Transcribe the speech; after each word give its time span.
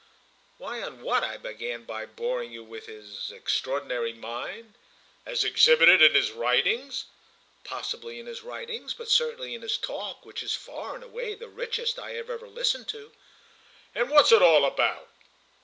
"Why 0.57 0.81
on 0.81 1.03
what 1.03 1.23
I 1.23 1.37
began 1.37 1.83
by 1.85 2.07
boring 2.07 2.51
you 2.51 2.63
with—his 2.63 3.29
extraordinary 3.31 4.13
mind." 4.13 4.73
"As 5.27 5.43
exhibited 5.43 6.01
in 6.01 6.15
his 6.15 6.31
writings?" 6.31 7.05
"Possibly 7.63 8.19
in 8.19 8.25
his 8.25 8.41
writings, 8.41 8.95
but 8.95 9.09
certainly 9.09 9.53
in 9.53 9.61
his 9.61 9.77
talk, 9.77 10.25
which 10.25 10.41
is 10.41 10.55
far 10.55 10.95
and 10.95 11.03
away 11.03 11.35
the 11.35 11.49
richest 11.49 11.99
I 11.99 12.15
ever 12.15 12.39
listened 12.47 12.87
to." 12.87 13.11
"And 13.93 14.09
what's 14.09 14.31
it 14.31 14.41
all 14.41 14.65
about?" 14.65 15.07